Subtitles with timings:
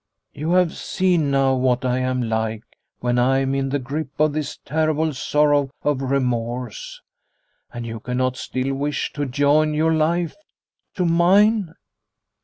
[0.33, 2.63] You have seen now what I am like
[3.01, 7.01] when I am in the grip of this terrible sorrow of remorse,
[7.71, 10.33] and you cannot still wish to join your life
[10.95, 11.75] to mine